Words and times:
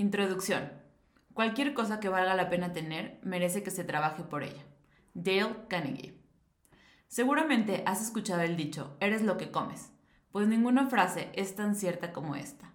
Introducción. 0.00 0.70
Cualquier 1.34 1.74
cosa 1.74 1.98
que 1.98 2.08
valga 2.08 2.36
la 2.36 2.48
pena 2.48 2.72
tener 2.72 3.18
merece 3.24 3.64
que 3.64 3.72
se 3.72 3.82
trabaje 3.82 4.22
por 4.22 4.44
ella. 4.44 4.62
Dale 5.12 5.56
Carnegie. 5.68 6.16
Seguramente 7.08 7.82
has 7.84 8.00
escuchado 8.00 8.42
el 8.42 8.56
dicho, 8.56 8.96
eres 9.00 9.22
lo 9.22 9.36
que 9.36 9.50
comes, 9.50 9.90
pues 10.30 10.46
ninguna 10.46 10.88
frase 10.88 11.32
es 11.34 11.56
tan 11.56 11.74
cierta 11.74 12.12
como 12.12 12.36
esta. 12.36 12.72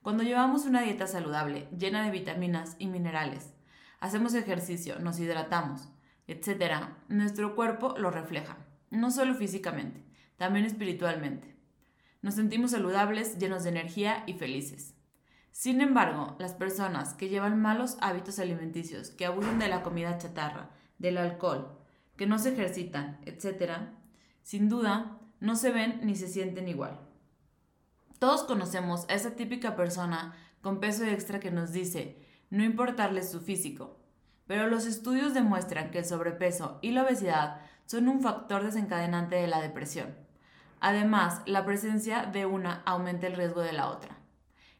Cuando 0.00 0.22
llevamos 0.22 0.64
una 0.64 0.80
dieta 0.80 1.06
saludable, 1.06 1.68
llena 1.78 2.02
de 2.02 2.12
vitaminas 2.12 2.76
y 2.78 2.86
minerales, 2.86 3.52
hacemos 4.00 4.32
ejercicio, 4.32 4.98
nos 5.00 5.20
hidratamos, 5.20 5.90
etc., 6.28 6.76
nuestro 7.08 7.54
cuerpo 7.54 7.94
lo 7.98 8.10
refleja, 8.10 8.56
no 8.88 9.10
solo 9.10 9.34
físicamente, 9.34 10.02
también 10.38 10.64
espiritualmente. 10.64 11.54
Nos 12.22 12.36
sentimos 12.36 12.70
saludables, 12.70 13.36
llenos 13.36 13.64
de 13.64 13.68
energía 13.68 14.24
y 14.26 14.32
felices. 14.32 14.94
Sin 15.54 15.80
embargo, 15.80 16.34
las 16.40 16.52
personas 16.52 17.14
que 17.14 17.28
llevan 17.28 17.62
malos 17.62 17.96
hábitos 18.00 18.40
alimenticios, 18.40 19.10
que 19.10 19.24
abusan 19.24 19.60
de 19.60 19.68
la 19.68 19.84
comida 19.84 20.18
chatarra, 20.18 20.70
del 20.98 21.16
alcohol, 21.16 21.78
que 22.16 22.26
no 22.26 22.40
se 22.40 22.54
ejercitan, 22.54 23.20
etc., 23.24 23.74
sin 24.42 24.68
duda, 24.68 25.20
no 25.38 25.54
se 25.54 25.70
ven 25.70 26.00
ni 26.02 26.16
se 26.16 26.26
sienten 26.26 26.66
igual. 26.66 26.98
Todos 28.18 28.42
conocemos 28.42 29.06
a 29.08 29.14
esa 29.14 29.36
típica 29.36 29.76
persona 29.76 30.34
con 30.60 30.80
peso 30.80 31.04
extra 31.04 31.38
que 31.38 31.52
nos 31.52 31.70
dice 31.70 32.18
no 32.50 32.64
importarle 32.64 33.22
su 33.22 33.40
físico, 33.40 34.00
pero 34.48 34.66
los 34.66 34.86
estudios 34.86 35.34
demuestran 35.34 35.92
que 35.92 36.00
el 36.00 36.04
sobrepeso 36.04 36.80
y 36.82 36.90
la 36.90 37.04
obesidad 37.04 37.60
son 37.86 38.08
un 38.08 38.22
factor 38.22 38.64
desencadenante 38.64 39.36
de 39.36 39.46
la 39.46 39.60
depresión. 39.60 40.16
Además, 40.80 41.42
la 41.46 41.64
presencia 41.64 42.26
de 42.26 42.44
una 42.44 42.82
aumenta 42.84 43.28
el 43.28 43.36
riesgo 43.36 43.60
de 43.60 43.72
la 43.72 43.88
otra. 43.88 44.23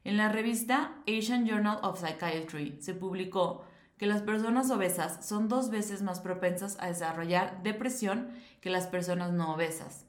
En 0.04 0.18
la 0.18 0.28
revista 0.28 1.02
Asian 1.08 1.46
Journal 1.46 1.78
of 1.82 1.98
Psychiatry 1.98 2.76
se 2.78 2.92
publicó 2.92 3.64
que 3.96 4.04
las 4.04 4.20
personas 4.20 4.70
obesas 4.70 5.27
son 5.27 5.48
dos 5.48 5.70
veces 5.70 6.02
más 6.02 6.20
propensas 6.20 6.77
a 6.78 6.88
desarrollar 6.88 7.62
depresión 7.62 8.28
que 8.61 8.69
las 8.69 8.86
personas 8.86 9.33
no 9.33 9.55
obesas. 9.55 10.05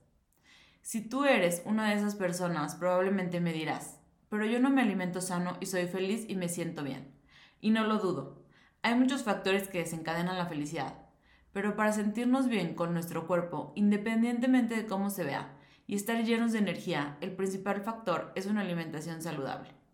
Si 0.81 0.99
tú 0.99 1.23
eres 1.23 1.61
una 1.65 1.89
de 1.89 1.95
esas 1.95 2.15
personas, 2.15 2.75
probablemente 2.75 3.39
me 3.39 3.53
dirás, 3.53 3.97
pero 4.27 4.45
yo 4.45 4.59
no 4.59 4.69
me 4.69 4.81
alimento 4.81 5.21
sano 5.21 5.55
y 5.61 5.65
soy 5.67 5.87
feliz 5.87 6.25
y 6.27 6.35
me 6.35 6.49
siento 6.49 6.83
bien. 6.83 7.13
Y 7.61 7.69
no 7.69 7.85
lo 7.85 7.99
dudo. 7.99 8.43
Hay 8.81 8.95
muchos 8.95 9.23
factores 9.23 9.69
que 9.69 9.77
desencadenan 9.77 10.37
la 10.37 10.47
felicidad, 10.47 10.93
pero 11.53 11.77
para 11.77 11.93
sentirnos 11.93 12.49
bien 12.49 12.75
con 12.75 12.93
nuestro 12.93 13.27
cuerpo, 13.27 13.71
independientemente 13.75 14.75
de 14.75 14.87
cómo 14.87 15.09
se 15.09 15.23
vea, 15.23 15.57
y 15.87 15.95
estar 15.95 16.21
llenos 16.21 16.51
de 16.51 16.59
energía, 16.59 17.17
el 17.21 17.33
principal 17.33 17.81
factor 17.81 18.33
es 18.35 18.45
una 18.45 18.59
alimentación 18.61 19.21
saludable. 19.21 19.84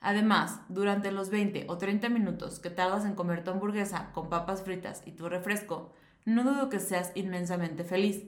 Además, 0.00 0.60
durante 0.68 1.10
los 1.10 1.30
20 1.30 1.66
o 1.68 1.78
30 1.78 2.08
minutos 2.08 2.60
que 2.60 2.70
tardas 2.70 3.04
en 3.04 3.14
comer 3.14 3.42
tu 3.42 3.50
hamburguesa 3.50 4.10
con 4.12 4.28
papas 4.28 4.62
fritas 4.62 5.02
y 5.06 5.12
tu 5.12 5.28
refresco, 5.28 5.92
no 6.24 6.44
dudo 6.44 6.68
que 6.68 6.80
seas 6.80 7.12
inmensamente 7.14 7.84
feliz. 7.84 8.24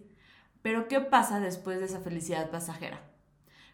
Pero 0.62 0.88
¿qué 0.88 1.00
pasa 1.00 1.40
después 1.40 1.78
de 1.78 1.86
esa 1.86 2.00
felicidad 2.00 2.50
pasajera? 2.50 3.00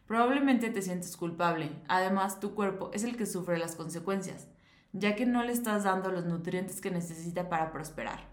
Probablemente 0.06 0.68
te 0.68 0.82
sientes 0.82 1.16
culpable, 1.16 1.70
además 1.88 2.40
tu 2.40 2.54
cuerpo 2.54 2.90
es 2.92 3.04
el 3.04 3.16
que 3.16 3.24
sufre 3.26 3.58
las 3.58 3.74
consecuencias, 3.74 4.48
ya 4.92 5.16
que 5.16 5.24
no 5.24 5.42
le 5.42 5.52
estás 5.52 5.84
dando 5.84 6.10
los 6.10 6.26
nutrientes 6.26 6.82
que 6.82 6.90
necesita 6.90 7.48
para 7.48 7.72
prosperar. 7.72 8.28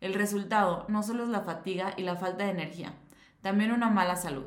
El 0.00 0.14
resultado 0.14 0.86
no 0.88 1.02
solo 1.02 1.24
es 1.24 1.28
la 1.28 1.42
fatiga 1.42 1.92
y 1.98 2.02
la 2.02 2.16
falta 2.16 2.44
de 2.44 2.50
energía, 2.50 2.94
también 3.42 3.72
una 3.72 3.90
mala 3.90 4.16
salud 4.16 4.46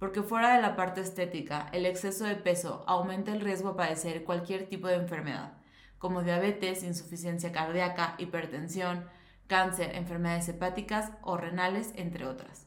porque 0.00 0.22
fuera 0.22 0.56
de 0.56 0.62
la 0.62 0.76
parte 0.76 1.02
estética, 1.02 1.68
el 1.72 1.84
exceso 1.84 2.24
de 2.24 2.34
peso 2.34 2.82
aumenta 2.86 3.32
el 3.32 3.42
riesgo 3.42 3.68
a 3.68 3.76
padecer 3.76 4.24
cualquier 4.24 4.66
tipo 4.66 4.88
de 4.88 4.94
enfermedad, 4.94 5.58
como 5.98 6.22
diabetes, 6.22 6.82
insuficiencia 6.82 7.52
cardíaca, 7.52 8.14
hipertensión, 8.16 9.04
cáncer, 9.46 9.94
enfermedades 9.94 10.48
hepáticas 10.48 11.12
o 11.20 11.36
renales, 11.36 11.92
entre 11.96 12.26
otras. 12.26 12.66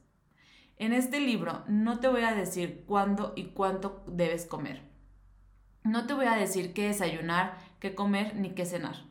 En 0.78 0.94
este 0.94 1.20
libro 1.20 1.64
no 1.68 2.00
te 2.00 2.08
voy 2.08 2.22
a 2.22 2.36
decir 2.36 2.84
cuándo 2.86 3.34
y 3.36 3.46
cuánto 3.46 4.04
debes 4.06 4.46
comer. 4.46 4.84
No 5.84 6.06
te 6.06 6.14
voy 6.14 6.28
a 6.28 6.36
decir 6.36 6.72
qué 6.74 6.86
desayunar, 6.86 7.58
qué 7.80 7.96
comer 7.96 8.36
ni 8.36 8.52
qué 8.52 8.68
cenar. 8.68 9.06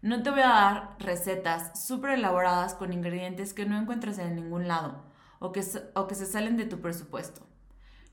No 0.00 0.22
te 0.22 0.30
voy 0.30 0.40
a 0.40 0.48
dar 0.48 0.96
recetas 1.00 1.86
súper 1.86 2.12
elaboradas 2.12 2.72
con 2.72 2.94
ingredientes 2.94 3.52
que 3.52 3.66
no 3.66 3.78
encuentras 3.78 4.18
en 4.18 4.36
ningún 4.36 4.68
lado 4.68 5.04
o 5.38 5.52
que, 5.52 5.62
o 5.94 6.06
que 6.06 6.14
se 6.14 6.24
salen 6.24 6.56
de 6.56 6.64
tu 6.64 6.80
presupuesto. 6.80 7.46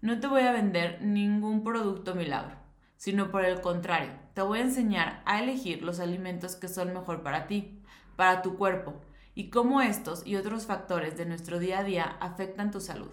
No 0.06 0.20
te 0.20 0.28
voy 0.28 0.44
a 0.44 0.52
vender 0.52 1.02
ningún 1.02 1.64
producto 1.64 2.14
milagro, 2.14 2.56
sino 2.96 3.32
por 3.32 3.44
el 3.44 3.60
contrario, 3.60 4.12
te 4.36 4.44
voy 4.44 4.60
a 4.60 4.62
enseñar 4.62 5.24
a 5.26 5.42
elegir 5.42 5.82
los 5.82 6.00
alimentos 6.00 6.56
que 6.56 6.68
son 6.68 6.94
mejor 6.94 7.24
para 7.24 7.48
ti, 7.48 7.82
para 8.16 8.44
tu 8.44 8.56
cuerpo, 8.56 9.02
y 9.34 9.50
cómo 9.50 9.82
estos 9.82 10.22
y 10.28 10.36
otros 10.36 10.68
factores 10.68 11.18
de 11.18 11.26
nuestro 11.26 11.58
día 11.58 11.80
a 11.80 11.84
día 11.84 12.18
afectan 12.20 12.70
tu 12.70 12.82
salud, 12.82 13.10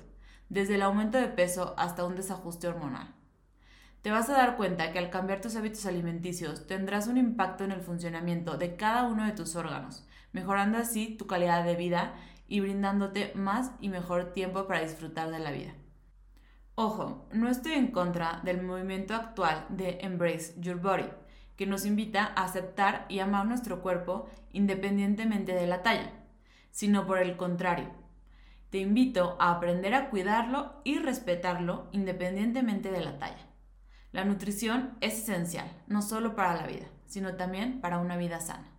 desde 0.50 0.74
el 0.74 0.82
aumento 0.82 1.16
de 1.16 1.28
peso 1.28 1.74
hasta 1.78 2.04
un 2.04 2.14
desajuste 2.14 2.68
hormonal. 2.68 3.14
Te 4.02 4.10
vas 4.10 4.28
a 4.28 4.34
dar 4.34 4.58
cuenta 4.58 4.92
que 4.92 4.98
al 4.98 5.08
cambiar 5.08 5.40
tus 5.40 5.56
hábitos 5.56 5.86
alimenticios 5.86 6.66
tendrás 6.66 7.06
un 7.06 7.16
impacto 7.16 7.64
en 7.64 7.72
el 7.72 7.80
funcionamiento 7.80 8.58
de 8.58 8.76
cada 8.76 9.04
uno 9.04 9.24
de 9.24 9.32
tus 9.32 9.56
órganos, 9.56 10.06
mejorando 10.32 10.76
así 10.76 11.16
tu 11.16 11.26
calidad 11.26 11.64
de 11.64 11.74
vida 11.74 12.12
y 12.48 12.60
brindándote 12.60 13.32
más 13.34 13.70
y 13.80 13.88
mejor 13.88 14.34
tiempo 14.34 14.66
para 14.66 14.82
disfrutar 14.82 15.30
de 15.30 15.38
la 15.38 15.52
vida. 15.52 15.72
Ojo, 16.74 17.28
no 17.32 17.50
estoy 17.50 17.72
en 17.72 17.88
contra 17.88 18.40
del 18.44 18.62
movimiento 18.62 19.14
actual 19.14 19.66
de 19.68 19.98
Embrace 20.00 20.54
Your 20.58 20.80
Body, 20.80 21.04
que 21.54 21.66
nos 21.66 21.84
invita 21.84 22.32
a 22.34 22.44
aceptar 22.44 23.04
y 23.10 23.18
amar 23.18 23.44
nuestro 23.44 23.82
cuerpo 23.82 24.30
independientemente 24.52 25.52
de 25.52 25.66
la 25.66 25.82
talla, 25.82 26.10
sino 26.70 27.06
por 27.06 27.18
el 27.18 27.36
contrario. 27.36 27.90
Te 28.70 28.78
invito 28.78 29.36
a 29.38 29.50
aprender 29.50 29.94
a 29.94 30.08
cuidarlo 30.08 30.80
y 30.82 30.98
respetarlo 30.98 31.88
independientemente 31.92 32.90
de 32.90 33.00
la 33.00 33.18
talla. 33.18 33.46
La 34.10 34.24
nutrición 34.24 34.96
es 35.02 35.18
esencial, 35.18 35.70
no 35.88 36.00
solo 36.00 36.34
para 36.34 36.54
la 36.54 36.66
vida, 36.66 36.86
sino 37.04 37.36
también 37.36 37.82
para 37.82 37.98
una 37.98 38.16
vida 38.16 38.40
sana. 38.40 38.72